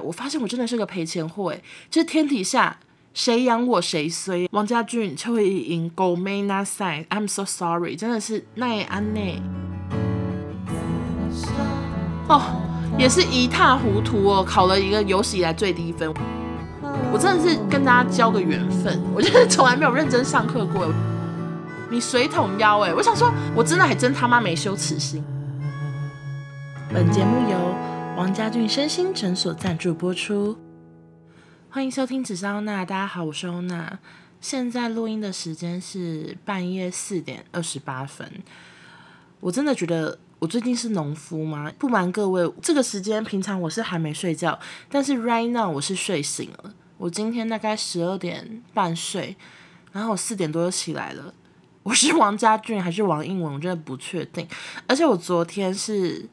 [0.00, 1.60] 我发现我真的是个赔钱货哎，
[1.90, 2.78] 这天底下
[3.14, 4.48] 谁养我谁衰。
[4.52, 9.42] 王家俊、邱慧莹、狗妹那赛，I'm so sorry，真的是奈安内。
[12.28, 12.42] 哦，
[12.98, 16.12] 也是一塌糊涂哦，考了一个有史以来最低分。
[17.12, 20.86] 我真的是跟大家交个缘分，我就是从来没有认真上课过。
[21.90, 25.24] 你水桶腰哎，我想说，我真的还真他妈没羞耻心。
[26.92, 27.56] 本节目由
[28.18, 30.58] 王家俊身心诊所赞助播出，
[31.70, 34.00] 欢迎收听只是欧娜，大家好，我是欧娜。
[34.40, 38.28] 现在录音的时间是半夜四点二十八分。
[39.38, 41.72] 我真的觉得我最近是农夫吗？
[41.78, 44.58] 不瞒各位，这个时间平常我是还没睡觉，
[44.90, 46.74] 但是 right now 我是睡醒了。
[46.96, 49.36] 我今天大概十二点半睡，
[49.92, 51.32] 然后我四点多就起来了。
[51.84, 53.54] 我是王家俊还是王英文？
[53.54, 54.44] 我真的不确定。
[54.88, 56.28] 而且我昨天是。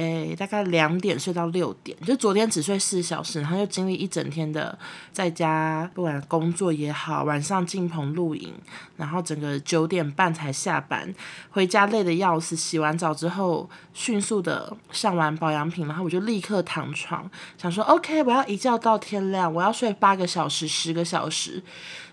[0.00, 4.78] 诶，大概两点睡到六点，就昨天只睡四小时，然后又经历一整天的
[5.12, 8.54] 在家，不管工作也好，晚上进棚露营，
[8.96, 11.14] 然后整个九点半才下班，
[11.50, 12.56] 回家累得要死。
[12.56, 21.62] 洗完澡之后，迅速的上完保养品，然后我就立刻躺床，想说 OK，我要一觉到天亮，我要睡八个小时、十个小时。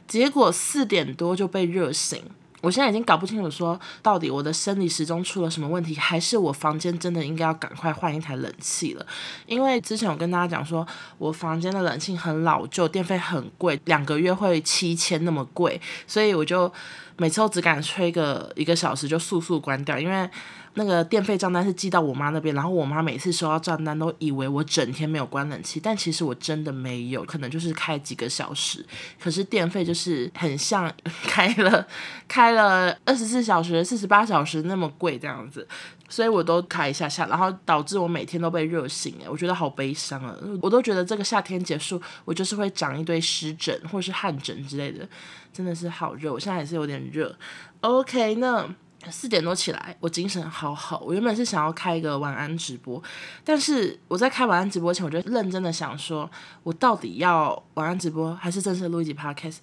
[0.07, 2.22] 结果四点多就被热醒。
[2.67, 9.07] 我现在已经搞不清楚，说到底我的生理时钟出了什么问题，还是我房间真的应该要赶快换一台冷气了？
[9.45, 10.85] 因为之前我跟大家讲说，
[11.17, 16.69] 我房间的冷气很老旧，电费很贵，两个月会七千那么贵，所以我就
[17.15, 20.29] 每次都只敢吹个一个小时就速速关掉，因为。
[20.78, 28.86] 那个电费账单是寄到我妈那边，然后我妈每次收到账单都以为我整天没有关冷气，但其实我真的没有，可能就是开几个小时，
[29.19, 30.92] 可是电费就是很像
[31.25, 31.88] 开了
[32.28, 35.67] 开了二十四小时、四十八小时那么贵这样子，
[36.08, 40.38] 所以我都开一下下，然后导致我每天都被热醒，哎，我觉得好悲伤啊！
[40.62, 45.09] 我都觉得这个夏天结束，我就是会长一堆湿疹或是汗疹之类的，
[45.52, 47.35] 真的是好热，我现在还是有点热。
[47.81, 48.69] OK，那。
[49.12, 51.00] 四点多起来，我精神好好。
[51.06, 53.01] 我原本是想要开一个晚安直播，
[53.44, 56.29] 但是我在开晚安直播前，我就认真的想说，
[56.63, 59.57] 我到底要晚安直播还是正式录一集 podcast？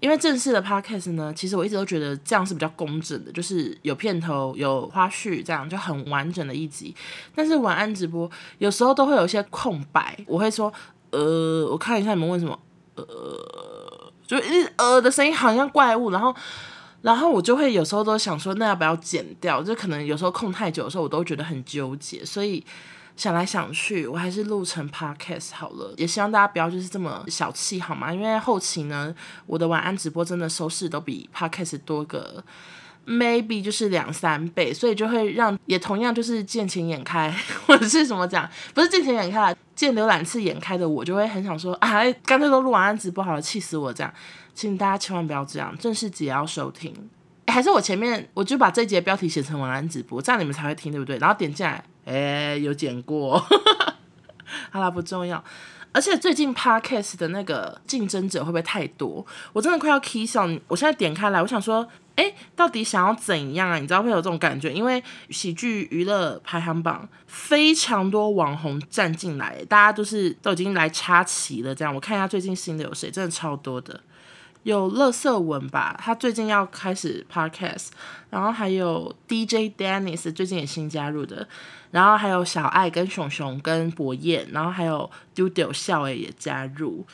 [0.00, 6.94] 因为正式的 podcast 呢，其实我一直都觉得这样是比较工整的，就是有片头、有花絮，这样就很完整的一集。
[7.34, 10.72] 但是晚安直播有时候都会有一些空白，我会说，
[11.10, 12.58] 呃，我看一下你们问什么，
[12.94, 13.04] 呃，
[14.26, 16.34] 就一呃的声音好像怪物，然后。
[17.02, 19.62] 然后我就会有时候都想说，那要不要剪掉？
[19.62, 22.64] 就可能有时候空太久的时候，我都觉得很纠结，所以
[23.16, 25.94] 想来想去，我还是录成 podcast 好了。
[25.96, 28.12] 也希望大家不要就是这么小气好吗？
[28.12, 29.14] 因为后期呢，
[29.46, 32.42] 我的晚安直播真的收视都比 podcast 多个
[33.06, 37.34] maybe 就是两三倍，所以就会让也同样就是见钱眼开，
[37.66, 44.12] 或者是什么讲，不是见钱眼开，见浏览次眼开的我就会很想说啊，干脆都录完安直播好了，气死我这样。
[44.52, 46.94] 请大家千万不要这样，正式节要收听。
[47.46, 51.16] 还是我前面我就把这节标题写成晚安直播，这样你们才会听，对不对？
[51.16, 53.38] 然后点进来，哎，有剪过。
[54.70, 55.42] 好啦，不重要。
[55.92, 59.26] 而且最近 Podcast 的那个竞争者会不会太多？
[59.52, 60.58] 我真的快要 key 上。
[60.68, 63.76] 我现在点开来，我想说，哎，到底想要怎样啊？
[63.76, 71.74] 你知道会有这种感觉，因为喜剧娱乐排行榜非常多网红站进来，大家都是都已经来插旗了。
[71.74, 74.00] 这样，我看一下最近新的有谁，真的超多的。
[74.62, 77.88] 有乐色文吧，他最近要开始 podcast，
[78.28, 81.48] 然后还有 DJ Dennis 最近也新加入的，
[81.90, 87.06] 然后还有小爱跟熊熊跟博彦，然后还有丢丢笑诶也加入，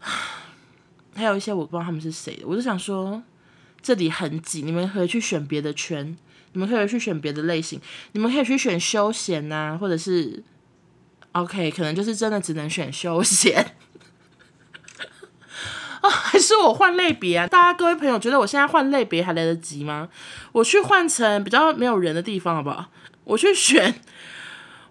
[1.14, 3.22] 还有一些我不知道他们是谁的，我就想说
[3.82, 6.16] 这里很挤，你们可以去选别的圈，
[6.52, 7.78] 你们可以去选别的类型，
[8.12, 10.42] 你们可以去选休闲啊，或者是
[11.32, 13.75] OK，可能就是真的只能选休闲。
[16.36, 17.46] 还是我换类别啊？
[17.46, 20.06] 大家各位朋友觉得我现在换类别还来得及吗？
[20.52, 22.90] 我去换成比较没有人的地方好不好？
[23.24, 23.94] 我去选，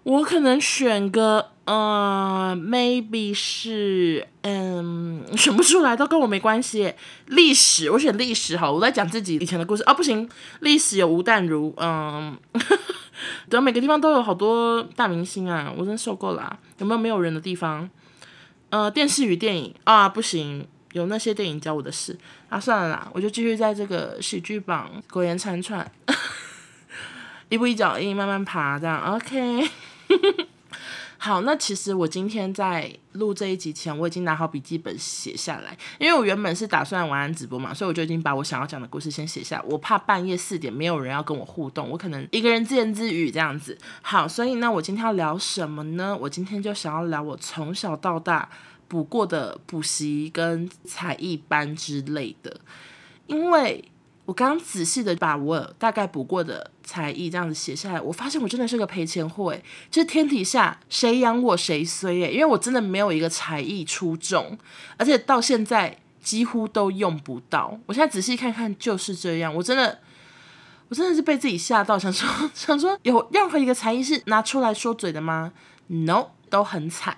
[0.02, 6.92] 我可能选个呃，maybe 是嗯，选不出来都跟我没关系。
[7.26, 10.28] 历史，我选历史好，我在讲自己以前的故事啊，不行，
[10.58, 12.36] 历史有吴淡如，嗯，
[13.48, 16.58] 对，每个地方都有好多大明星啊，我真受够了。
[16.78, 17.88] 有没有没有人的地方？
[18.70, 20.66] 呃，电视与电影啊，不行。
[20.96, 22.16] 有那些电影教我的事
[22.48, 25.92] 啊，算了啦，我就继续在这个喜剧榜苟延残喘，
[27.50, 29.68] 一步一脚印慢慢爬，这样 OK。
[31.18, 39.62] 好，那其实我今天在录这一集前，我已经拿好笔记本写下来，因为我原本是打算晚安直播嘛，所以我就已经把我想要讲的故事先写下。
[39.66, 43.76] 我怕半夜四点没有人要跟我互动，我可能一个人自言自语这样子。
[44.00, 46.16] 好，所以呢，我今天要聊什么呢？
[46.18, 48.48] 我今天就想要聊我从小到大
[48.88, 52.60] 补过的补习跟才艺班之类的，
[53.26, 53.84] 因为。
[54.24, 64.58] 我刚刚仔细的把我大概补过的才艺这样子写下来，我发现我真的是个赔钱货诶，就是天底下谁养我谁衰诶，因为我真的没有一个才艺出众，
[64.96, 67.78] 而且到现在几乎都用不到。
[67.86, 70.00] 我现在仔细看看就是这样，我真的，
[70.88, 75.52] 我真的是被自己吓到，想说想说有任何一个才艺是拿出来说嘴的吗
[75.86, 77.16] ？No，都很惨。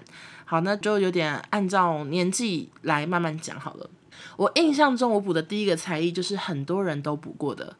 [0.50, 3.90] 好，那就有点按照年纪来慢慢讲好了。
[4.38, 7.76] 我印象中，我补的第一个才艺就是很多人都补过的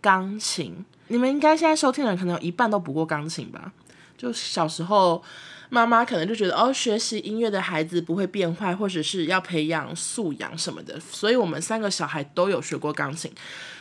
[0.00, 0.84] 钢琴。
[1.08, 3.72] 你们应该现在收听的人可能有一半都补过钢琴吧？
[4.16, 5.20] 就小时候，
[5.70, 13.28] 妈妈可能就觉得哦，学习音乐的孩子不会变坏，或者是要培养素养什么的，所以我们三个小孩都有学过钢琴。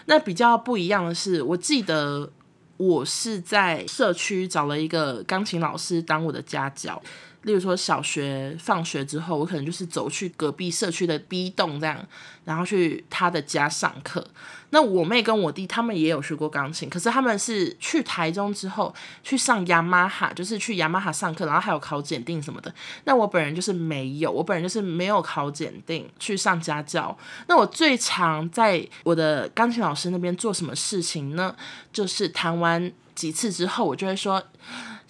[0.05, 2.31] 那比较不一样的是，我记得
[2.77, 6.99] 我是在社区找了一个钢琴老师当我的家教。
[7.43, 12.05] 例如说，小学放学之后，我可能就是走去隔壁社区的 B 栋这样，
[12.45, 14.25] 然后去他的家上课。
[14.69, 22.73] 那我妹跟我弟他们也有学过钢琴，可是他们是去台中之后去上雅马哈，就是去雅马哈上课，然后还有考检定什么的。
[23.03, 27.15] 那我本人就是没有，我本人就是没有考检定去上家教。
[27.47, 31.55] 那我最常在我的钢琴老师那边做什么事情呢？
[31.91, 34.41] 就是弹完几次之后，我就会说。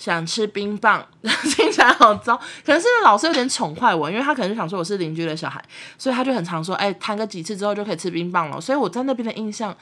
[0.04, 1.08] 想吃冰棒，
[1.56, 2.36] 听起来好糟。
[2.66, 5.64] 可能是老师有点宠坏我，因为他可能想说我是邻居的小孩，
[5.98, 8.60] 所以他就很常说，哎，弹个几次之后就可以吃冰棒了。
[8.60, 9.74] 所以我在那边的印象，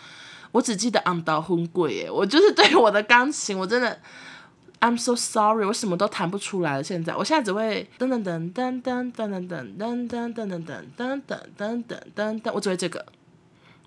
[0.52, 3.98] 我只记得暗道昏贵，哎，我就是对我的钢琴，我真的
[4.80, 6.84] ，I'm so sorry，我什么都弹不出来了。
[6.84, 11.22] 现在，我现在只会噔噔噔噔噔噔噔噔噔噔噔噔噔
[11.58, 11.84] 噔噔
[12.16, 13.04] 噔噔，我只会这个。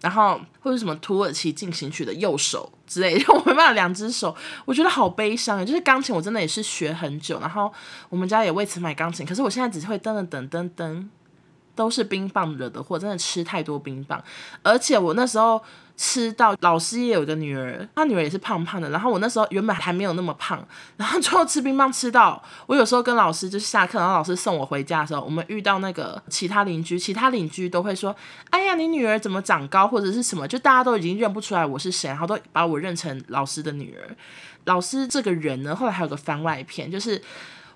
[0.05, 4.37] 然后或者什么土耳其进行曲的右手之类的， 我没办法两只手，
[4.67, 5.65] 我觉得好悲伤啊。
[5.65, 7.73] 就是钢琴，我真的也是学很久，然后
[8.11, 11.09] 我们家也为此买钢琴，可是我现在只会噔噔噔噔噔，
[11.75, 14.23] 都是冰棒惹的祸，真的吃太多冰棒，
[14.63, 15.63] 而且我那时候。
[15.97, 18.91] 吃到老师也有个女儿，她女儿也是胖胖的。
[18.91, 28.15] 然后我那时候原本还没有那么胖，然后最后吃冰棒吃到，我有时候跟老师就是下课，然后老师送我回家的时候，我们遇到那个其他邻居，其他邻居都会说
[28.51, 34.17] ：“哎呀，你女儿怎么长高，或者是什么？”就大家都已经认不出来我是谁，然后都把我认成老师的女儿。
[34.65, 37.23] 老师这个人呢，后来还有个番外篇，就是。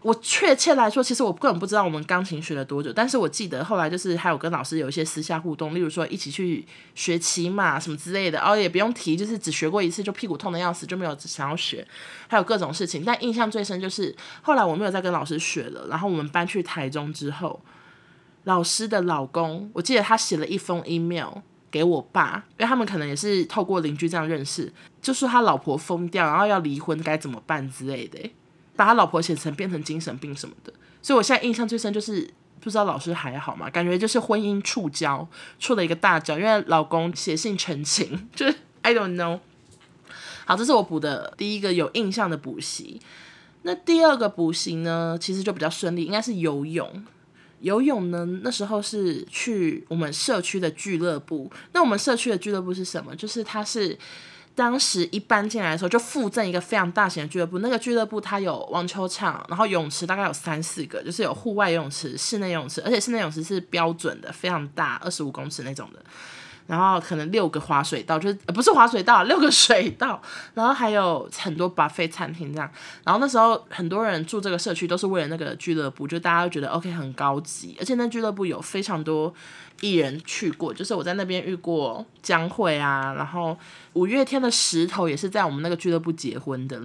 [0.01, 6.65] 我确切来说，其实我根本不知道我们钢琴学了多久，但是我记得后来就是还有跟老师有一些私下互动，例如说一起去
[6.95, 11.85] 学骑马什么之类的，然后也不用提，就是只学过一次就屁股痛的要死，就没有想要学，
[12.29, 13.03] 还有各种事情。
[13.05, 17.61] 但印象最深就是后来我没有再跟老师学了，然后我们搬去台中之后，
[18.45, 21.39] 老师的老公，我记得他写了一封 email
[21.73, 24.73] 给我爸，因为他们可能也是透过邻居这样认识，
[25.03, 28.19] 就说他老婆疯掉，然后要离婚该怎么办之类的。
[28.79, 30.73] 把他老婆写成变成精神病什么的，
[31.03, 32.31] 所以我现在印象最深就是
[32.61, 33.69] 不知道老师还好吗？
[33.69, 35.27] 感觉就是婚姻触礁，
[35.59, 39.41] 出了一个大礁，因为老公写信澄清， 就是 I don't know。
[40.47, 43.01] 好，这是我补的第一个有印象的补习。
[43.63, 47.05] 那第二个补习呢，其实就比较顺利，应该是游泳。
[47.59, 51.51] 游泳呢，那时候是去我们社区的俱乐部。
[51.73, 53.17] 那我们社区的俱乐部是什么？
[53.17, 53.99] 就是它是。
[54.59, 57.61] 当时一搬进来的时候，就附赠一个非常大型的俱乐部。
[57.61, 66.03] 那个俱乐部它有网球场，然后泳池大概有三四个，就是有户外游泳池、室内游泳池，而且室内泳池是标准的，非常大，二十五公尺那种的。
[66.67, 70.21] 然后可能六个滑水道，就是不是滑水道，六个水道。
[70.55, 72.69] 然后还有很多 buffet 餐厅这样。
[73.05, 79.33] 然后那时候很多人住这个社区都是为了那个俱乐部，就大家都觉得 OK 很高级，而且那俱乐部有非常多
[79.81, 83.57] 艺人去过，就是我在那边遇过江蕙啊，然后
[83.93, 86.81] 五月天的石头也是在我们那个俱乐部结婚的，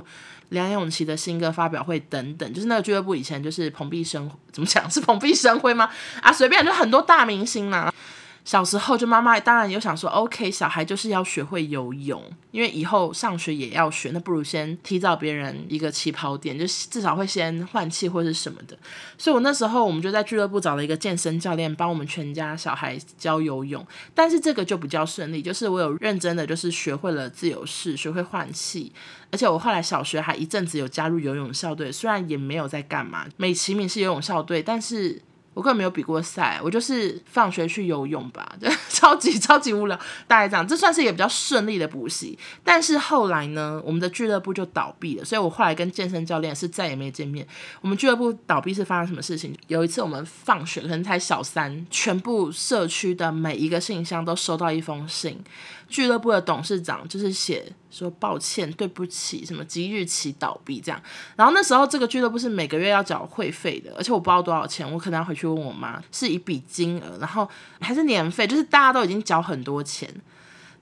[0.49, 5.89] 梁咏琪的新歌发表会等等，就是那个俱乐部以前就是蓬荜生怎么讲是蓬荜生辉吗？
[6.21, 7.91] 啊，随便就很多大明星嘛。
[8.45, 12.21] 小时候就妈妈当然有想说，OK，小孩就是要学会游泳，
[12.51, 18.77] 因为以后上学也要学，那不如先提早别人一个起跑点，就至少会先换气或是什么的。
[19.17, 23.85] 所以我那时候我们就在俱乐部找了一个健身教练，帮我们全家小孩教游泳。
[24.13, 28.91] 但是这个就比较顺利，就是我有认真的就是学会了自由式，学会换气，
[29.31, 35.21] 而且我后来小学还一阵子有加入游泳校队，虽然也没有在干嘛，美其名是游泳校队，但是。
[35.53, 39.99] 我根本没有比过赛，我就是放学去游泳吧，就 超级超级无聊。
[40.27, 42.37] 大概这样，这算是一个比较顺利的补习。
[42.63, 47.47] 但是后来呢，我们的俱乐部就倒闭了，所以我后来跟健身教练是再也没见面。
[47.81, 49.55] 我们俱乐部倒闭是发生什么事情？
[49.67, 55.39] 有一次我们放学，可能才小三，全部社区的每一个信箱都收到一封信。
[55.87, 60.99] 俱乐部的董事长就是写说抱歉、对不起，什么即日起倒闭这样。
[61.35, 67.47] 然后那时候这个俱乐部是每个月要缴会费的，而且我不知道多少钱，我可能要回去问我妈，是一笔金额，然后
[67.79, 70.09] 还是年费，就是大家都已经缴很多钱。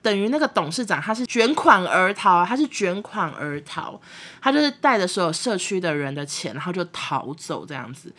[0.00, 4.00] 等于那个董事长他是卷款而逃，他是卷款而逃，
[4.40, 8.12] 他就是带着所有社区的人的钱，然后就逃走这样子。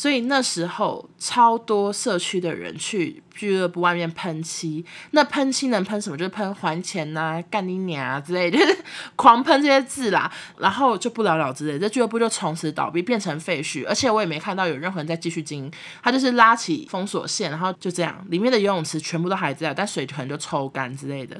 [0.00, 6.16] 所以那时候超多社区的人去俱乐部外面喷漆，那喷漆能喷什么？
[6.16, 8.78] 就是喷还钱呐、啊、干你娘啊之类，就是
[9.14, 13.86] 狂喷这些字啦，然后就不了了之，这俱乐部就从此倒闭，变成废墟。
[13.86, 21.38] 而且我也没看到有任何人在继续经营，他就是拉起封锁线，然后就这样，里面的游泳池全部都还在，但水可能就抽干之类的。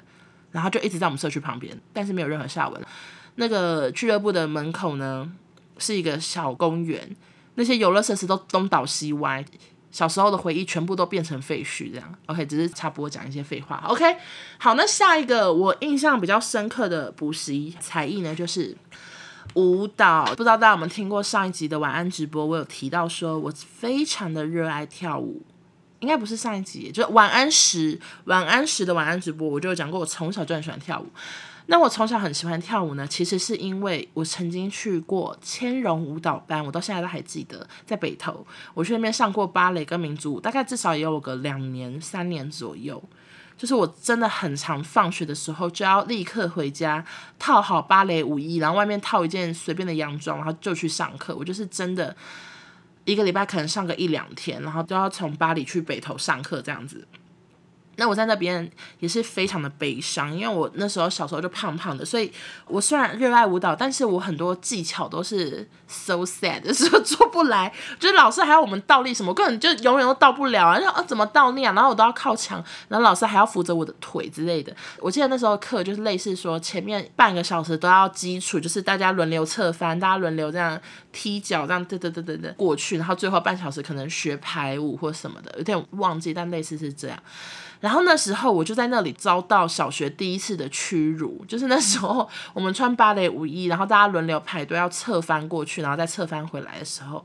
[0.53, 2.83] 然后就一直在我们社区旁边，但是没有任何下文。
[3.37, 5.33] 那个俱乐部的门口呢，
[5.79, 7.17] 是一个小公园，
[7.61, 9.45] 那些游乐设施都东倒西歪，
[9.91, 11.93] 小时候的回忆全部都变成废墟。
[11.93, 13.85] 这样，OK，只是插播讲一些废话。
[13.87, 14.17] OK，
[14.59, 18.75] 好，那下一个我印象比较深刻的补习才艺呢，就是
[19.55, 20.25] 舞蹈。
[20.31, 22.47] 不知道大家有没有听过上一集的晚安直播？
[22.47, 25.43] 我有提到说我非常的热爱跳舞。
[26.01, 31.07] 应该不是上一集，就是晚安时，晚安时的晚安直播，我就有讲过，我从小就很喜欢跳舞。
[31.71, 43.01] 那我从小很喜欢跳舞呢，其实是因为我曾经去过千荣舞蹈班，我到现在都还记得，在北投，我去那边上过芭蕾跟民族舞，大概至少也有个两年、三年左右。
[43.57, 47.05] 就是我真的很常放学的时候就要立刻回家，
[47.39, 51.37] 套好芭蕾舞衣，然后外面套一件随便的洋装，然后就去上课。
[51.37, 52.17] 我就是真的。
[53.07, 57.09] 一个礼拜可能上个一两天，然后都要从巴黎去北投上课这样子。
[58.01, 58.67] 那我在那边
[58.99, 62.33] 也是非常的悲伤，因为我那时候小时候就胖胖的，所以
[62.67, 67.71] 我虽然热爱舞蹈，但是我很多技巧都是 so sad， 就是做不来。
[67.99, 70.79] 就是老师还要我们倒立什么，根本就永远都倒不了啊！
[70.79, 71.75] 然后怎么倒立啊？
[71.75, 74.75] 然后我都要靠墙，然后老师还要扶着我的腿之类的。
[74.99, 80.81] 我记得那时候课就是类似说，前面半个小时都要基础，就是大家轮流侧翻，大家轮流这样
[81.13, 87.19] 踢脚，这样对对对对对过去，然后最后半小时可能学排舞或什么的，有点忘记，但类似是这样。
[87.81, 97.25] 然后那时候我就在那里遭到小学第一次的屈辱，就是那时候我们穿芭蕾舞衣，然后大家轮流排队要侧翻过去，然后再侧翻回来的时候，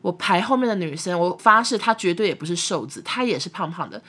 [0.00, 4.00] 我排后面的女生，我发誓她绝对也不是瘦子，她也是胖胖的。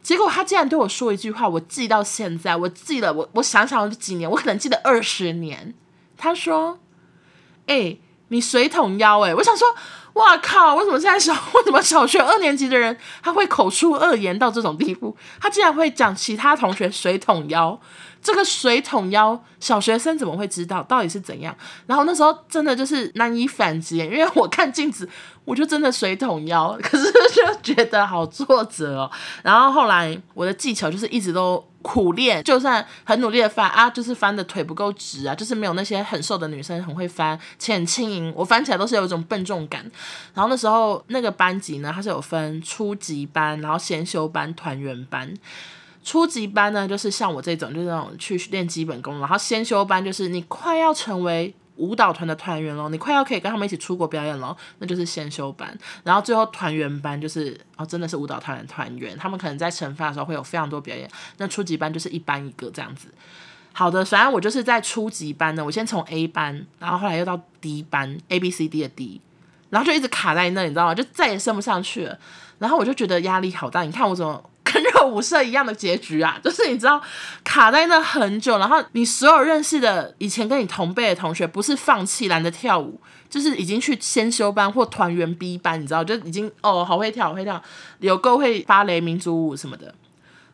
[0.00, 5.74] 结果她竟然对我说一句话，我记到现在，我记了，我我想想几年，我可能记得二十年。
[6.16, 6.78] 她说
[7.66, 7.96] ：“哎、
[8.28, 9.66] 你水桶腰哎、！”我想说。
[10.16, 10.76] 哇靠！
[10.76, 15.14] 为什么现在小 为什么小学二年级的人他会口出恶言到这种地步？
[15.38, 17.78] 他竟然会讲其他同学水桶腰，
[18.22, 21.54] 这个水桶腰小学生怎么会知道到底是怎样？
[21.86, 25.06] 然后那时候真的就是难以反击，因为我看镜子，
[25.44, 29.10] 我就真的水桶腰，可是就觉得好挫折哦。
[29.42, 31.62] 然后后来我的技巧就是一直都。
[31.86, 38.32] 苦练，就算很努力的翻啊，就是翻的腿不够直啊，就是没有那些很瘦的女生很会翻，且很轻盈。
[38.34, 39.88] 我翻起来都是有一种笨重感。
[40.34, 45.32] 然后那时候那个班级呢，它是有分初级班，然后先修班、团员班。
[46.02, 49.20] 初级班呢，就是像我这种，就是那种去练基本功。
[49.20, 51.54] 然后先修班就是你快要成为。
[51.76, 61.08] 舞蹈团的团员咯，你快要可以跟他们一起出国表演咯，那就是先修班，然后最后团员班就是哦，真的是舞蹈团的团员，他们可能在惩罚的时候会有非常多表演。
[61.38, 63.08] 那初级班就是一班一个这样子。
[63.72, 69.20] 好的，反正我就是在初级班呢，我先从 A 班，然后后来又到 D 班，A B C D 的 D，
[69.70, 70.94] 然后就一直卡在那，你知道吗？
[70.94, 72.18] 就再也升不上去了。
[72.58, 74.42] 然后我就觉得压力好大，你看我怎么。
[75.04, 77.02] 舞社一样的结局啊， 就是你知道
[77.42, 87.60] 卡在那很久，然后你所有认识的以前跟你同辈的同学，不是放弃懒得跳舞，就是已经去先修班或团员 B 班，你知道，就已经哦好会跳，好会跳，
[87.98, 89.94] 有够会芭蕾、民族舞什么的。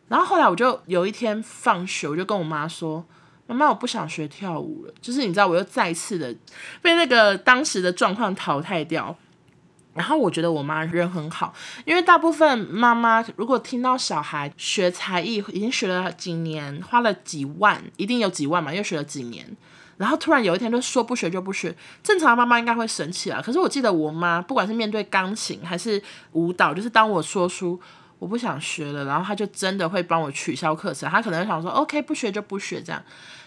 [0.09, 3.03] 然后后来我就有一天放学，我就跟我妈说
[3.47, 6.35] ：“妈妈，我不想学跳舞了。”就是你知道，我又再次的
[6.81, 9.15] 被那个当时的状况淘汰掉。
[9.93, 11.53] 然后我觉得我妈人很好，
[11.85, 19.45] 因为大部分妈妈如果听到小孩学才艺已经学了几年，花了几万，一定有几万嘛，又学了几年，
[19.97, 23.39] 然后突然有一天就说不学就不学，正常的妈妈应该会生气啊。
[23.39, 27.79] 可是我记得我妈不管是面对钢琴还是舞蹈，就是当我说出
[28.17, 32.99] 我不想学了，然后她就真的会帮我取消课程，她可能想说 OK 不学就不学这样。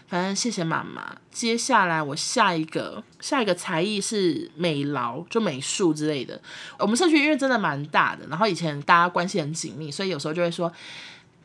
[0.06, 1.16] 反正谢谢妈妈。
[1.30, 6.40] 接下来我下一个下一个才艺是美劳，就美术之类的。
[6.78, 10.72] 我们社区因为真的蛮大的，然后以前大家关系很紧密，所以有时候就会说。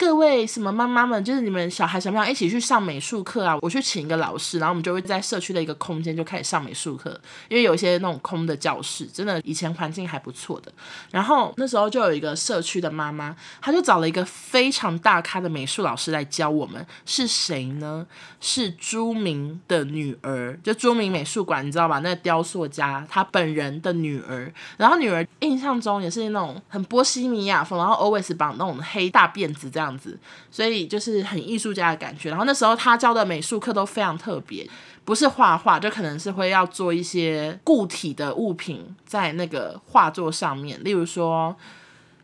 [0.01, 3.55] 各位什么妈妈们，就是你们小孩想不想一起去上美术课啊？
[3.62, 7.12] 我去请一个老师，然后我们就会在社区的一个空间就开始上美术课，
[7.50, 10.74] 因为有一些那种空的教室，真的以前环境还不错的。
[11.12, 18.08] 然后那时候就有一个社区的妈妈，她就找了一个非常大咖的美术老师来教我们，是谁呢？
[18.39, 22.00] 是朱明的女儿，就朱明美术馆，你知道吧？
[22.00, 29.90] 那个雕塑家他本人的女儿，然后女儿印象中也是那种很波西米亚风，然后 always 绑那种黑大辫子这样。
[29.91, 30.17] 样子，
[30.50, 32.29] 所以就是很艺术家的感觉。
[32.29, 34.67] 然后那时候他教的美术课都非常特别，
[35.03, 41.55] 不是画画，就可能是会要做一些固体的物品在那个画作上面，例如说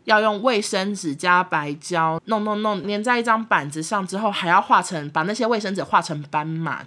[0.05, 6.83] 要用卫生纸加白胶弄弄弄粘在一张板子上之后，还要画成把那些卫生纸画成斑马。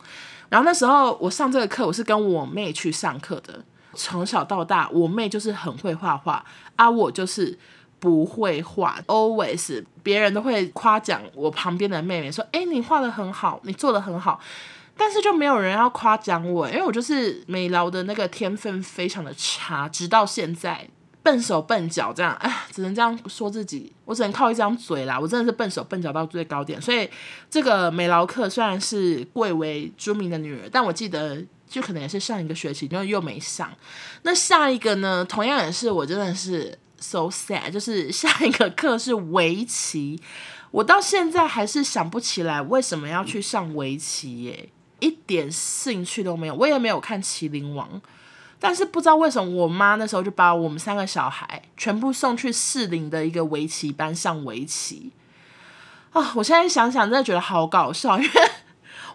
[0.48, 3.62] 然后那时候我上这个课，我是跟我妹去上课的。
[3.94, 6.44] 从小到大，我妹就是很会画画，
[6.76, 7.58] 啊，我就是。
[8.00, 14.40] 不会画，always 别人都会夸奖我旁边的妹妹说：“哎，你画得很好，你做得很好。”
[14.96, 20.88] 但是就没有人要夸奖我，因为我就是美劳的那个天分非常的差，直到现在
[21.22, 26.80] 笨手笨脚这样，哎，只能这样说自己，我只能靠一张嘴啦，我真的是笨手笨脚到最高点。
[26.80, 27.08] 所以
[27.50, 33.70] 这个美劳课虽然是贵为朱铭的女儿，但我记得就可能也是上一个学期，因为又没上。
[34.22, 36.78] 那下一个呢，同样也是我真的是。
[37.02, 40.20] So sad，就是下一个课是围棋，
[40.70, 46.54] 我到现在还是想不起来为什么要去上围棋耶，一点兴趣都没有。
[46.54, 47.88] 我也没有看《麒麟王》，
[48.58, 55.10] 但是不知道为什么我妈那时候就把我们三个小孩全部送去适龄的一个围棋班上围棋
[56.12, 56.32] 啊！
[56.34, 58.30] 我现在想想真的觉得好搞笑，因为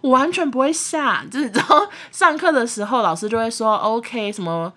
[0.02, 4.74] 我完全不会下，就是然后上课的时候老师就会说 OK 什么。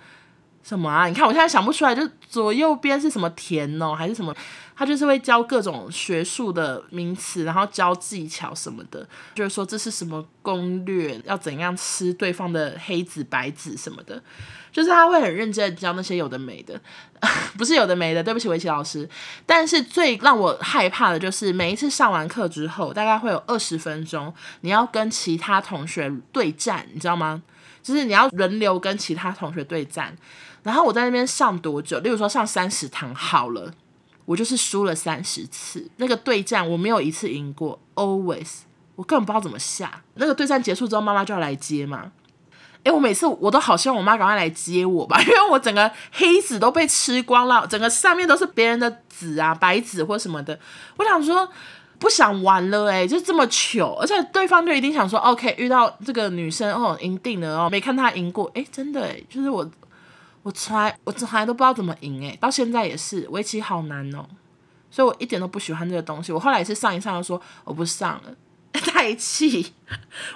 [0.68, 1.06] 什么啊？
[1.06, 4.34] 你看我现在想不出来，就左右边是什么田哦，还是什么？
[4.76, 14.22] 他就是会教各种学术的名词，然后教技巧什么的，就是说这是什么攻略，要怎样吃对方的黑子白子什么的，
[14.70, 16.78] 就是他会很认真教那些有的没的，
[17.56, 19.08] 不是有的没的，对不起围棋老师。
[19.46, 27.42] 但是最让我害怕的就是每一次上完课之后，大概会有二十分钟，你要跟其他同学对战，你知道吗？
[27.82, 30.14] 就是你要轮流跟其他同学对战。
[30.62, 31.98] 然后我在那边上多久？
[32.00, 33.72] 例如说上三十堂好了，
[34.24, 35.90] 我就是输了三十次。
[35.96, 38.60] 那个对战我没有一次赢过，always
[38.96, 40.02] 我根本不知道怎么下。
[40.14, 42.12] 那个对战结束之后，妈妈就要来接嘛。
[42.84, 50.58] 诶，我每次我都好希望我妈赶快来接我吧， 因为我整个黑子都被吃光了，整个上面都是别人的子啊，白子或什么的。
[50.96, 51.48] 我想说
[51.98, 59.68] 不想玩了，诶，就这么糗，而且对方就一定想说，OK，遇到这个女生哦，赢定了哦，没看她赢过，诶，真的诶，就是我。
[60.48, 64.24] 我从来我从来都不知道怎么赢诶，到现在也是围棋好难哦，
[64.90, 66.32] 所以我一点都不喜欢这个东西。
[66.32, 68.34] 我后来也是上一上就说我不上了，
[68.72, 69.74] 太气！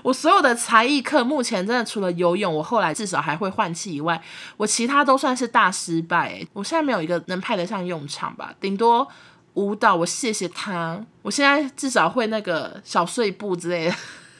[0.03, 4.23] 我所有的才艺课目前真的除了游泳，我后来至少还会换气以外，
[4.59, 6.47] 我其他都算是大失败。
[6.53, 9.09] 我现在没有一个能派得上用场吧，顶多
[9.55, 9.97] 舞蹈。
[9.97, 13.95] 我谢谢他，我现在至少会那个小碎步之类的，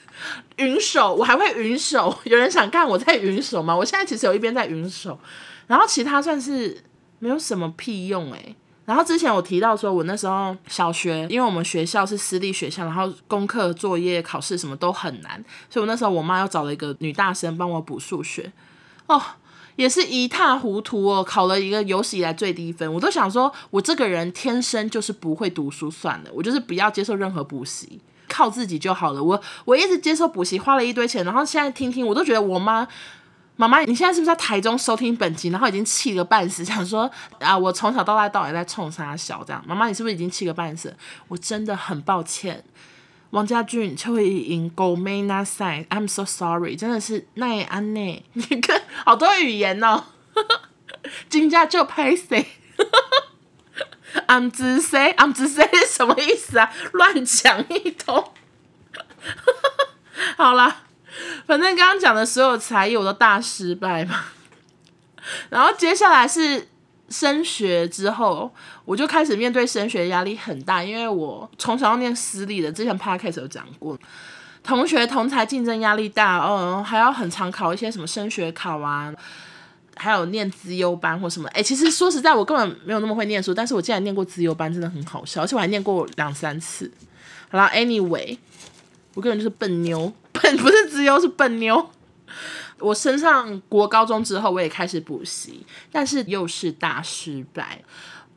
[0.57, 2.15] 云手我还会云手。
[2.25, 3.75] 有人想看我在云手吗？
[3.75, 5.19] 我现在其实有一边在云手。
[5.67, 6.83] 然后其他算是
[7.19, 8.55] 没有什么屁用诶。
[8.85, 18.51] 然后之前我提到说，我那时候小学，因为我们学校是私立学校，然后功课、作业、考试什么都很难，所以我那时候我妈又找了一个女大生帮我补数学，
[19.05, 19.21] 哦，
[19.77, 22.93] 也是一塌糊涂哦，考了一个有史以来最低分。
[22.93, 29.23] 我都想说，我这个人天生就是不会读书算了，我就是不要接受任何补习，靠自己就好了。
[29.23, 32.85] 我我一直接受补习，花了一堆钱，然后现在听听，我都觉得我妈。
[33.55, 35.49] 妈妈，你现在是不是在台中收听本集？
[35.49, 39.63] 然后已经气个半死， 想说啊，我从小到大到底在冲三小这样。
[39.67, 40.95] 妈妈，你是不是已经气个半死？
[41.27, 42.63] 我真的很抱歉，
[43.29, 50.05] 王家俊、邱慧莹、狗妹那赛，I'm so sorry，真的是奈安内，你看好多语言哦，
[51.29, 52.47] 金家就拍谁？
[54.27, 56.71] I'm 自谁？I'm 自谁是什么意思啊？
[56.91, 58.31] 乱讲一通，
[60.37, 60.77] 好了。
[61.45, 64.25] 反正刚刚讲的所有才艺我都大失败嘛，
[65.49, 66.67] 然后接下来是
[67.09, 68.51] 升学之后，
[68.85, 73.97] 我就开始面对升学压力很大，因为我从小要念私立的，之前 podcast 有讲过，
[74.63, 79.13] 同学同才竞争压力大，哦，还要很常考一些什么升学考啊，
[79.95, 86.91] 还有念资优班或什么，哎，其实说实在，我根本没有那么会念书，但是我竟然念过资优班，真的很好笑，而且我还念过两三次。
[87.49, 88.37] 好啦，anyway，
[89.13, 90.11] 我个人就是笨妞。
[90.61, 91.89] 不是资优是笨妞。
[92.79, 97.81] 我升上国高中之后，我也开始补习，但是又是大失败。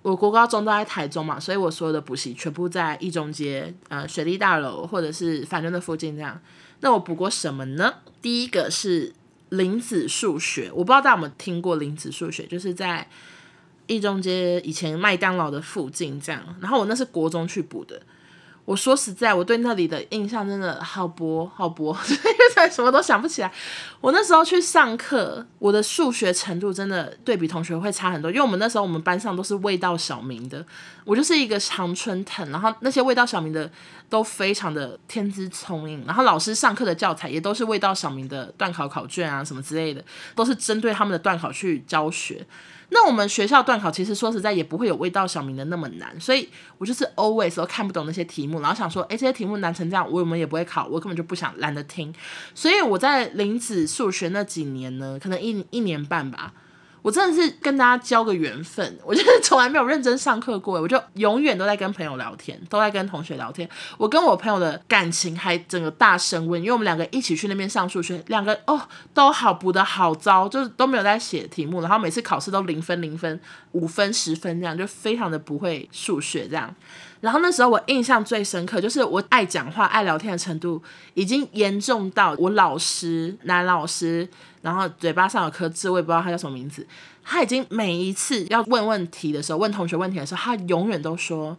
[0.03, 6.41] 我国高中都在台中嘛，所以我所有的补习全部在一中街、呃水利大楼或者是反正的附近这样。
[6.81, 7.95] 那我补过什么呢？
[8.23, 9.13] 第一个是
[9.49, 13.09] 林子数学，我不知道大家有没有听过林子数学，就是在
[13.89, 16.41] 一中街以前麦当劳的附近这样。
[16.61, 18.01] 然后我那是国中去补的。
[18.67, 23.51] 我说实在，我对那里的印象真的好薄好薄， 因为什么都想不起来。
[24.01, 30.67] 我那时候去上课，我的数学程度真的对比同学会差很多，因为我们那时候我们班上都是味道小明的，
[31.05, 33.71] 我就是一个常春藤，然后那些味道小明的
[34.09, 42.47] 都非常的天资聪颖，然后老师上课的教材也都是味道小明的段考考卷啊什么之类的，都是针对他们的段考去教学。
[42.91, 52.15] 那我们学校段考其实说实在也不会有味道小明的那么难，所以我就是 always 都看不懂那些题目，然后想说，诶，这些题目难成这样，我们也不会考，我根本就不想懒得听。
[52.55, 56.53] 所以我在林子数学那几年呢，可能一一年半吧。
[57.07, 63.69] 我真的是跟大家交个缘分，我就是 从来没有认真上课过，我就永远都在跟朋友聊天，都在跟同学聊天。
[63.97, 68.81] 我跟我朋友的感情还整个大升温，因为我们两个一起去那边上数学，两个哦
[69.15, 73.41] 都好补得好糟，就是都没有在写题目，然后每次考试都零分零分
[73.71, 76.75] 五分十分这样，就非常的不会数学这样。
[77.21, 80.83] 然后那时候我印象最深刻，就是我爱讲话、爱聊天的程度
[81.15, 84.29] 已经严重到我老师男老师。
[84.67, 86.85] 然后嘴巴上有颗痣，我也不知道他叫什么名字。
[87.23, 91.57] 他已经每一次要问问题的时候，问同学问题的时候，他永远都说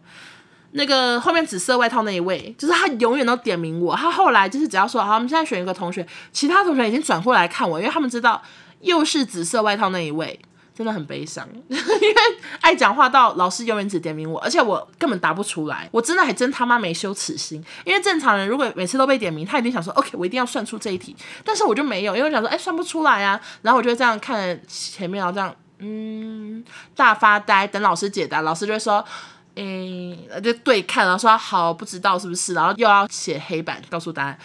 [0.72, 3.96] 那个后面紫色外套那一位，就是他永远都点名我。
[3.96, 8.42] 他后来就是只要说好，我们现在选一个同学，其他同学已经转过来看我，因为他们知道
[8.82, 10.38] 又是紫色外套那一位。
[10.78, 12.14] 真的很悲伤， 因为
[12.60, 15.88] 爱讲话到老师永远只点名我，而且我根本答不出来。
[15.90, 26.62] 我真的还真他妈没羞耻心，因为正常人如果每次都被点名，他一定想说 OK，我一定要算出这一题，但是我就没有，因为我想说哎、算不出来啊，然后我就这样看前面，然后这样嗯
[26.94, 29.04] 大发呆等老师解答，老师就会说
[29.56, 34.38] 诶就对看，然后说好不知道是不是，然后又要写黑板告诉答案。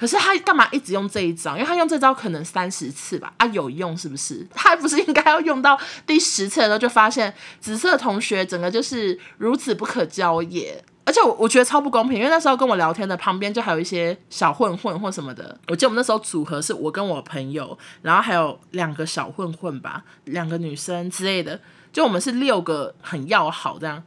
[0.00, 1.52] 可是他干嘛一直用这一招？
[1.52, 4.46] 因为他用这招可能三十次吧，啊有用是不是？
[4.54, 15.54] 他不是应该要用到第十次的时候就发现紫色同学整个就是如此不可交也，而且我我觉得超不公平，因为那时候跟我聊天的旁边就还有一些小混混或什么的。
[15.68, 21.60] 我记得我们那时候组合是我跟我朋友，然后还有两个小混混吧，两个女生之类的，
[21.92, 24.02] 就我们是六个很要好这样。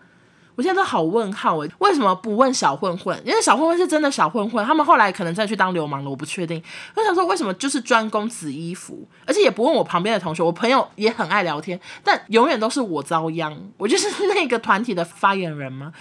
[0.55, 3.19] 我现在都好问号诶，为什么不问小混混？
[3.25, 6.61] 因为小混混是真的小混混，他们后来可能再去当流氓了，我不确定。
[6.95, 10.43] 我想说，为什么就是专攻紫衣服，而且也不问我旁边的同学。
[10.43, 13.57] 我朋友也很爱聊天，但永远都是我遭殃。
[13.77, 15.91] 我就是那个团体的发言人吗？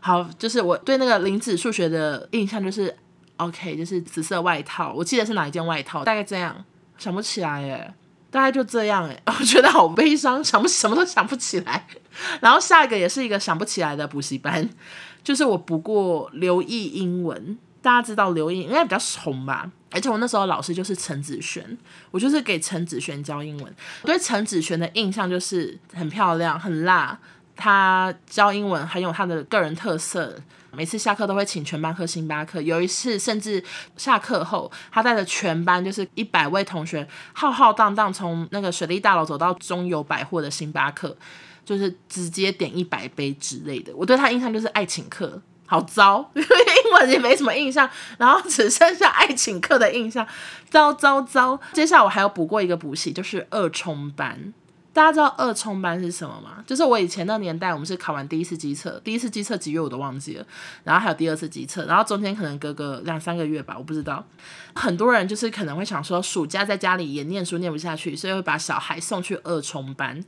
[0.00, 2.96] 好，就是我对那个林子数学的印象就是
[3.36, 6.64] OK，就是紫色外套，我记得是哪一件外套，大概这样，
[6.96, 7.92] 想不起来诶。
[8.30, 11.86] 大概就这样哎， 我觉得好悲伤，想不什么都想不起来。
[12.40, 14.68] 然后下一个也是一个想不起来的补习班，
[15.22, 17.58] 就是我补过刘毅英文。
[17.80, 19.70] 大家知道刘毅应该比较红吧？
[19.92, 21.78] 而且我那时候老师就是陈子璇，
[22.10, 23.74] 我就是给陈子璇教英文。
[24.02, 27.16] 对陈子璇的印象就是很漂亮、很辣。
[27.54, 30.36] 他教英文很有他的个人特色。
[30.72, 33.62] 每次下课都会请全班喝星巴克，有一次甚至
[33.96, 41.16] 下课后，他带着全班就是一百位同学浩浩荡荡从那个水利大楼走到中友百货的星巴克，
[41.68, 43.94] 就是直接点一百杯之类的。
[43.94, 50.26] 我对他印象就是爱请客，好糟，因 为英文也没什么印象，然后只剩下爱请客的印象，
[50.70, 51.60] 糟糟糟。
[51.74, 54.54] 接下来我还有补过一个补习，就是二冲班。
[54.94, 56.64] 大家知道二冲班是什么吗？
[56.66, 60.46] 就是我以前那年代，我们是考完第一次机测，第一次机测几月我都忘记了，
[60.82, 64.26] 然后还有第二次机测，然后中间可能隔个两三个月吧，我不知道。
[64.74, 70.24] 很多人就是可能会想说，暑假在家里也念书念不下去，所以会把小孩送去二冲班。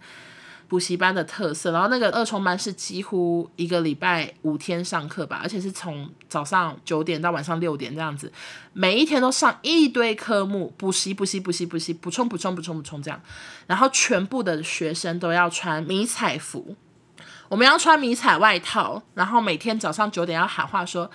[0.70, 8.32] 补习班的特色，然后那个二冲班是几乎一个礼拜五天上课吧，而且是从早上九点到晚上六点这样子，
[8.72, 13.20] 每一天都上一堆科目，补习补习补习补习，补充补充补充补充这样，
[13.66, 16.76] 然后全部的学生都要穿迷彩服，
[17.48, 21.10] 我们要穿迷彩外套，然后每天早上九点要喊话说，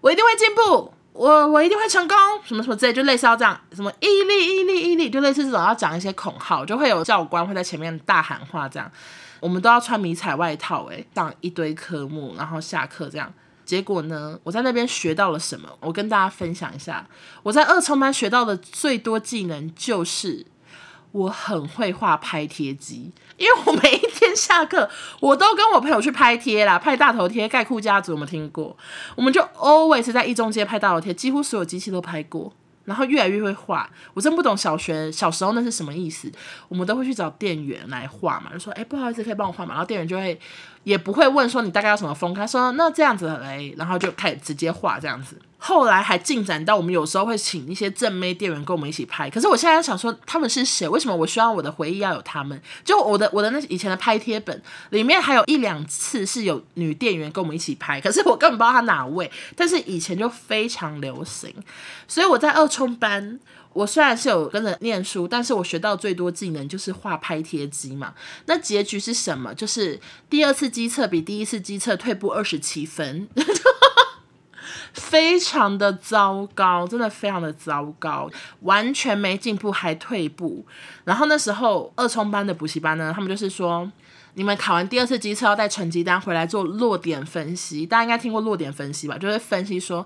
[0.00, 0.92] 我一定会进步。
[1.12, 8.90] 我我一定会成功，什么什么之类，就类似要这样，什么毅力毅力毅力，就类似这种要讲一些口号，就会有教官会在前面大喊话，这样，
[9.40, 13.32] 我们都要穿迷彩外套，诶，上一堆科目，然后下课这样。
[13.64, 15.68] 结果呢，我在那边学到了什么？
[15.80, 17.06] 我跟大家分享一下，
[17.42, 20.46] 我在二冲班学到的最多技能就是。
[21.12, 24.88] 我很会画拍贴机，因为我每一天下课，
[25.20, 28.76] 我都跟我朋友去拍贴啦，拍大头贴、盖酷家族，有没有听过？
[29.16, 32.52] 我们就 always 在一中街拍大头贴，几乎所有机器都拍过。
[32.86, 33.88] 然后越来越会画。
[34.14, 36.32] 我真不懂小学小时候那是什么意思。
[36.66, 40.36] 我们都会去找店员来画嘛，就说：“哎，不好意思，可以帮我画嘛？”然后店员就会
[40.84, 45.36] 也不会问说你大概要什么风格，他说：“那这样子来。”然后就开始直接画这样子。
[45.62, 49.28] 后来还进展到我们有时候会请一些正妹店员跟我们一起拍。
[49.28, 50.88] 可是我现在想说，他们是谁？
[50.88, 52.58] 为什么我希望我的回忆要有他们？
[52.82, 59.30] 就我的我的那以前的拍贴本里面还有一两次是有女店员跟我们一起拍，可是我根本不知道她哪位。
[59.54, 61.54] 但是以前就非常流行，
[62.08, 63.38] 所以我在二冲班，
[63.72, 68.14] 我虽然是有跟着念书，但是我学到最多技能就是画拍贴机嘛。
[68.46, 69.54] 那结局是什么？
[69.54, 73.28] 就是第二次机测比第一次机测退步二十七分。
[74.92, 78.28] 非常的糟糕，真的非常的糟糕，
[78.62, 80.66] 完全没进步还退步。
[81.04, 83.88] 然后那时候二冲班的补习班呢，他们就是说，
[84.34, 87.86] 你们考完第二次机测要带成绩单回来做落点分析。
[87.86, 89.16] 大家应该听过落点分析吧？
[89.16, 90.04] 就是分析说，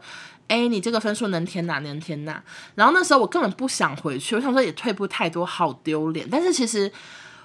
[0.48, 1.78] 哎，你这个分数能填哪？
[1.78, 2.42] 能填哪？
[2.74, 6.28] 然后那时候我根本不想回去，我想说也退步太多，好丢脸。
[6.30, 6.90] 但是其实。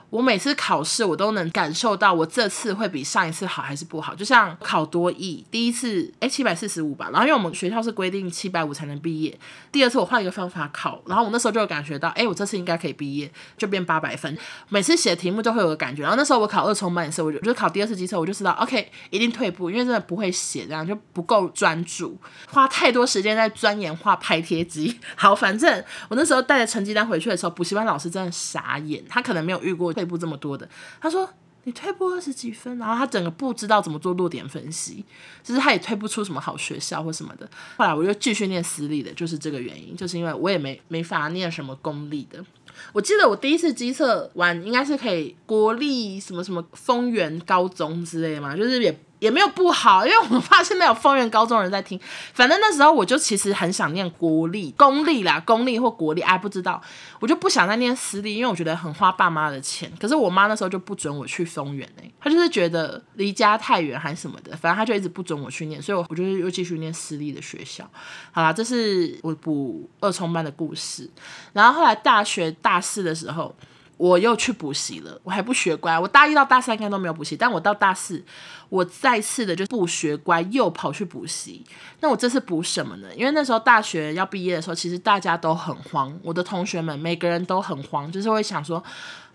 [0.10, 4.16] 我每次考试，我都能感受到我这次会比上一次好还是不好。
[4.16, 9.38] 就像考多益，第一次诶七百四十五吧，然后因为我们学校是规定七百五才能毕业。
[9.72, 14.36] 第二次我换一个方法考，然后我那时候就有感觉到，诶，我这次应该可以毕业，就变八百分。
[14.70, 16.02] 每次写题目就会有个感觉。
[16.02, 22.18] 然后那时候我考二重班的时候，我就就考第二次机测，我就知道，OK，一定退步，因为真的不会写，这样就不够专注，
[22.48, 25.00] 花太多时间在钻研画拍贴机。
[25.16, 29.94] 好，反正我那时候带着成绩单回去的时候，补习班老师真的傻眼，他可能没有遇过。
[30.00, 30.68] 退步这么多的，
[31.02, 31.30] 他说
[31.66, 35.04] 你退步二十几分，然后他整个不知道怎么做落点分析，
[35.44, 37.50] 就是他也退不出什么好学校或什么的。
[37.76, 42.44] 后来我就继续念私立的，就是这个原因，就是因为我也没没法念什么公立的。
[42.94, 48.98] 我记得我第一次机测完，应该是可以国立什么什么丰原高中之类的嘛，就是也。
[49.20, 52.00] 也没有不好，因为我发现没有丰原高中人在听。
[52.34, 56.82] 反正那时候我就其实很想念国立、公立啦，公立或国立，哎，不知道，
[57.20, 59.92] 我就不想再念私立，因为我觉得很花爸妈的钱。
[60.00, 67.90] 可是我妈那时候就不准我去丰原呢，她就是觉得离家太远还是什么的，反正她就一直不准我去念，所以我我就又继续念私立的学校。
[68.32, 71.10] 好啦，这是我补二冲班的故事。
[71.54, 73.54] 然后后来大学大四的时候。
[74.00, 76.00] 我又去补习了，我还不学乖。
[76.00, 78.24] 我大一到大三应该都没有补习，但我到大四，
[78.70, 81.66] 我再次的就不学乖，又跑去补习。
[82.00, 83.10] 那我这次补什么呢？
[83.14, 88.82] 因为那时候大学要毕业的时候，其实大家都很慌，我的同学们每个人都很慌，就是会想说。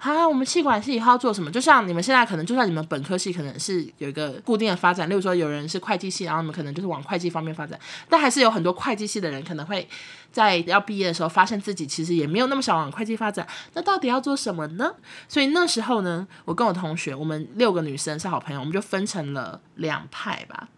[0.05, 1.51] 啊，我们气管系以后要做什么？
[1.51, 9.89] 就像你们现在可能，就算你们本科系可能是有一个固定的发展，例如说有人是会计系，然后你们可能就是往会计方面发展，但还是有很多会计系的人可能会
[10.31, 14.93] 在要毕业的时候，发现自己其实也没有那么想往会计发展，那到底要做什么呢？
[15.27, 20.69] 所以那时候呢，我跟我同学，我们六个女生是好朋友，我们就分成了两派吧。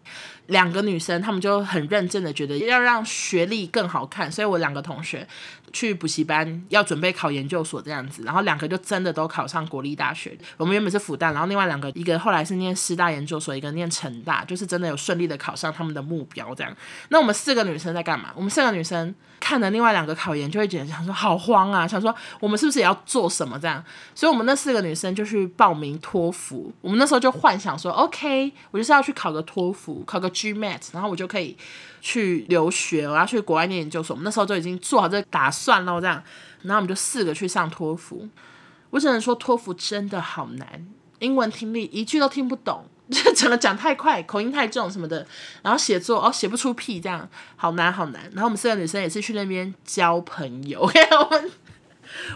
[0.47, 5.27] 两个女生，她们就很认真的觉得要让学历更好看，所以我两个同学
[5.73, 10.37] 去补习班要准备考研究所这样子，然后两个就真的都考上国立大学。
[10.55, 16.73] 我们原本是复旦，然后另外两个，一个后来是念师大研究所，一个念成大，就是真的有顺利的考上他们的目标这样。
[17.09, 18.31] 那我们四个女生在干嘛？
[18.33, 23.83] 我们四个女生看了另外两个考研，就会觉得想说好慌啊，想说我们是不是也要做什么这样？
[24.15, 26.71] 所以我们那四个女生就去报名托福。
[26.79, 30.31] 我们那时候就幻想说，OK，我就是要去考个托福，考个。
[30.37, 31.57] GMAT，然后我就可以
[32.01, 34.13] 去留学，我要去国外念研究所。
[34.13, 36.21] 我们那时候就已经做好这个打算了，这样，
[36.61, 38.27] 然后我们就四个去上托福。
[38.91, 40.87] 我只能说托福真的好难，
[41.19, 45.25] 英文听力一句都听不懂， 就整个讲太快，口音太重什么的。
[45.61, 48.21] 然后写作哦，写不出屁，这样好难好难。
[48.33, 50.89] 然后我们四个女生也是去那边交朋友。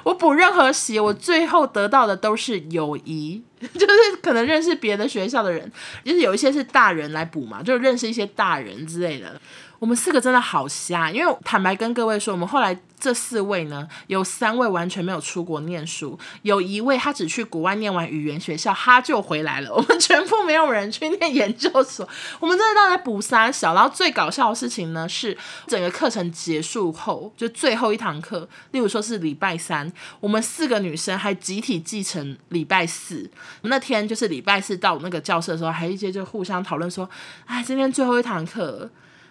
[0.03, 3.41] 我补任何习，我最后得到的都是友谊。
[3.75, 5.71] 就是可能认识别的学校的人，
[6.03, 9.39] 就是有一些是大人来补嘛，就认识一些大人之类的。
[9.81, 19.73] 我们四个真的好瞎，因为坦白跟各位说，我们后来这四位呢，有三位完全没有出国念书，有一位他只去国外念完语言学校，他就回来了。
[19.73, 22.07] 我们全部没有人去念研究所，
[22.39, 23.73] 我们真的都在补三小。
[23.73, 33.27] 然后最搞笑的事情呢，是整个课程结束后，就最后一堂课，例如说是礼拜三，我们四个女生还集体继承礼拜四。
[33.63, 37.09] 那天就是礼拜四到那个教室的时候，还一些就互相讨论说，
[37.47, 38.87] 哎，今天最后一堂课。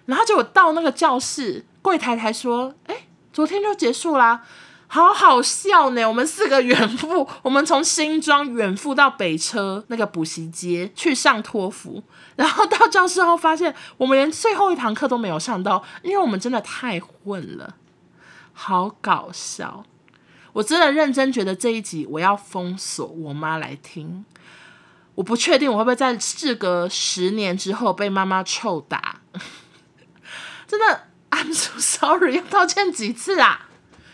[0.06, 4.42] 然后结果到那个教室，柜台才说：“哎，昨天就结束啦，
[4.88, 12.02] 好好笑呢。”我们四个远赴，我们从新庄远赴到北车那个补习街去上托福，
[12.36, 17.76] 然后到教室后发现，我们连最后一堂课都没有上到，因为我们真的太混了，
[18.52, 19.84] 好搞笑。
[20.52, 24.24] 我真的认真觉得这一集我要封锁我妈来听，
[25.14, 29.20] 我不确定我会不会在事隔十年之后被妈妈臭打。
[30.70, 33.66] 真的，I'm so sorry，要道歉几次啊？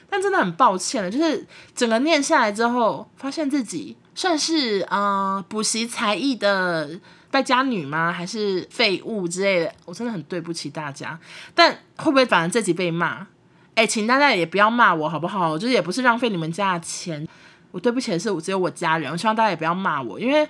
[0.09, 6.99] 但真的很抱歉了，就是整个念下来之后，发现自己算是呃补习才艺的
[7.31, 8.11] 败家女吗？
[8.11, 9.75] 还是废物之类的？
[9.85, 11.19] 我真的很对不起大家。
[11.55, 13.27] 但会不会反而自己被骂？
[13.75, 15.59] 哎、请大家也不要骂我好不好？
[15.59, 17.29] 就是也不是浪费你们家的钱。
[17.73, 19.12] 我对不起的是，我只有我家人。
[19.12, 20.49] 我希望大家也不要骂我，因为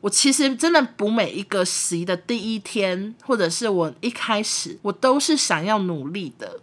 [0.00, 6.60] 我其实真的补每一个习的第一天，或者是我一开始，我都是想要努力的。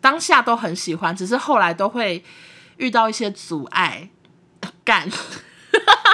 [0.00, 2.24] 当下都很喜欢，只是后来都会
[2.76, 4.10] 遇到一些阻碍。
[4.82, 5.08] 干，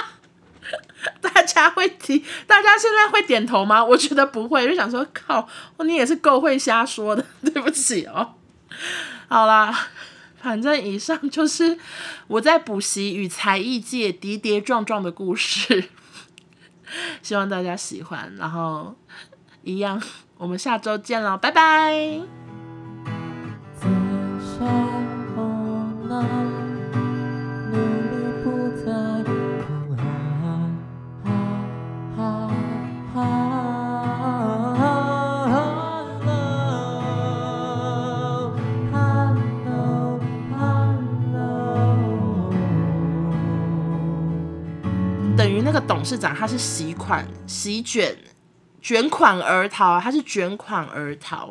[1.21, 3.85] 大家会提，大家现在会点头吗？
[3.85, 5.49] 我觉得不会，就想说靠，
[5.85, 8.35] 你也是够会瞎说的， 对不起哦。
[9.29, 9.89] 好啦，
[10.41, 11.79] 反正以上就是
[12.29, 15.89] 我在补习与才艺界跌跌撞撞的故事，
[17.23, 18.35] 希望大家喜欢。
[18.37, 18.95] 然后
[19.63, 20.03] 一样，
[20.39, 22.50] 我们下周见了，拜拜。
[46.01, 48.17] 董事长，他是洗款、洗卷、
[48.81, 51.47] 卷款而逃，他是卷款而逃。